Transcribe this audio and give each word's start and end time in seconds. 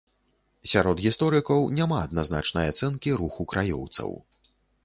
Сярод 0.71 1.03
гісторыкаў 1.07 1.69
няма 1.81 1.97
адназначнай 2.07 2.65
ацэнкі 2.73 3.15
руху 3.21 3.41
краёўцаў. 3.53 4.19